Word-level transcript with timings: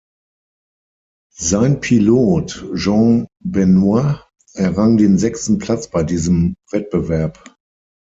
Sein 1.37 1.79
Pilot 1.79 2.65
Jean 2.73 3.27
Benoît 3.41 4.27
errang 4.55 4.97
den 4.97 5.19
sechsten 5.19 5.59
Platz 5.59 5.91
bei 5.91 6.01
diesem 6.01 6.55
Wettbewerb. 6.71 7.53